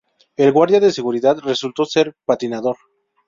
[0.35, 2.75] El guardia de seguridad resultó ser un patinador.